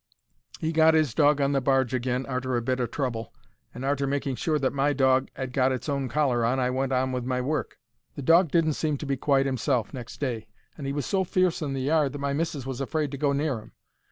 [0.59, 3.31] He got 'is dog on the barge agin arter a bit o' trouble,
[3.71, 6.91] and arter making sure 'that my dog 'ad got its own collar on I went
[6.91, 7.77] on with my work.
[8.15, 11.61] The dog didn't seem to be quite 'imself next day, and he was so fierce
[11.61, 13.73] in the yard that my missis was afraid to go near 'im.